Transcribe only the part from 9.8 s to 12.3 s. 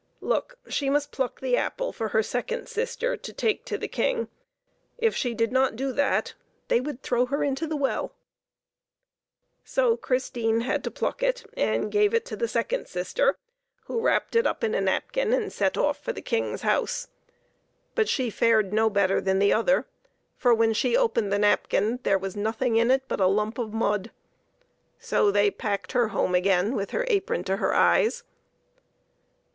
Christine had to pluck it, and gave it